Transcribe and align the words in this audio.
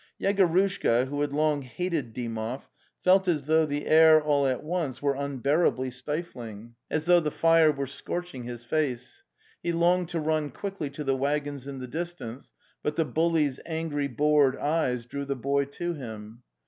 Yegorushka, 0.19 1.05
who 1.09 1.21
had 1.21 1.31
long 1.31 1.61
hated 1.61 2.11
Dymoy, 2.11 2.59
felt 3.03 3.27
as 3.27 3.43
though 3.43 3.67
the 3.67 3.85
air 3.85 4.19
all 4.19 4.47
at 4.47 4.63
once 4.63 4.99
were 4.99 5.13
unbearably 5.13 5.91
stifling, 5.91 6.73
270 6.89 6.89
The 6.89 6.89
Tales 6.89 6.97
of 6.97 6.97
Chekhov 6.97 6.97
as 6.97 7.05
though 7.05 7.19
the 7.19 7.39
fire 7.39 7.71
were 7.71 7.85
scorching 7.85 8.43
his 8.45 8.63
face; 8.65 9.23
he 9.61 9.71
longed 9.71 10.09
to 10.09 10.19
run 10.19 10.49
quickly 10.49 10.89
to 10.89 11.03
the 11.03 11.15
waggons 11.15 11.67
in 11.67 11.77
the 11.77 11.87
darkness, 11.87 12.51
but 12.81 12.95
the 12.95 13.05
bully's 13.05 13.59
angry 13.67 14.07
bored 14.07 14.57
eyes 14.57 15.05
drew 15.05 15.23
the 15.23 15.35
boy 15.35 15.65
to 15.65 15.93
him. 15.93 16.41